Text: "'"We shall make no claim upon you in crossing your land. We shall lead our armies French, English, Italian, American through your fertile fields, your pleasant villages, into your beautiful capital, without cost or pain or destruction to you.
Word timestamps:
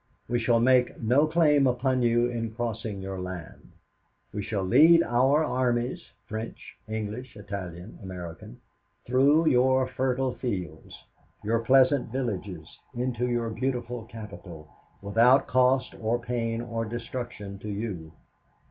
"'"We 0.27 0.39
shall 0.39 0.59
make 0.59 0.99
no 0.99 1.27
claim 1.27 1.67
upon 1.67 2.01
you 2.01 2.25
in 2.25 2.55
crossing 2.55 3.03
your 3.03 3.19
land. 3.19 3.71
We 4.33 4.41
shall 4.41 4.63
lead 4.63 5.03
our 5.03 5.43
armies 5.43 6.03
French, 6.25 6.75
English, 6.87 7.35
Italian, 7.37 7.99
American 8.01 8.59
through 9.05 9.47
your 9.47 9.85
fertile 9.85 10.33
fields, 10.33 10.97
your 11.43 11.59
pleasant 11.59 12.11
villages, 12.11 12.79
into 12.95 13.27
your 13.29 13.51
beautiful 13.51 14.05
capital, 14.05 14.69
without 15.03 15.45
cost 15.45 15.93
or 16.01 16.17
pain 16.17 16.61
or 16.61 16.83
destruction 16.83 17.59
to 17.59 17.69
you. 17.69 18.11